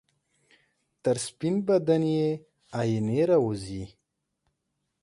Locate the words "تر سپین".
1.03-1.55